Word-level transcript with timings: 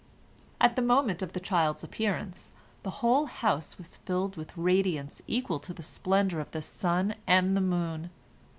At 0.59 0.75
the 0.75 0.81
moment 0.81 1.21
of 1.21 1.33
the 1.33 1.39
child's 1.39 1.83
appearance, 1.83 2.51
the 2.81 2.89
whole 3.05 3.27
house 3.27 3.77
was 3.77 3.97
filled 3.97 4.35
with 4.35 4.57
radiance 4.57 5.21
equal 5.27 5.59
to 5.59 5.75
the 5.75 5.83
splendor 5.83 6.39
of 6.39 6.49
the 6.49 6.61
sun 6.63 7.13
and 7.27 7.55
the 7.55 7.61
moon. 7.61 8.09